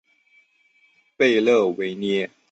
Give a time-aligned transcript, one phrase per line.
[1.15, 2.27] 贝勒维涅。